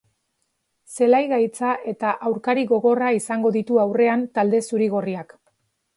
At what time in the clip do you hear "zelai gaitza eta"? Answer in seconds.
0.93-2.13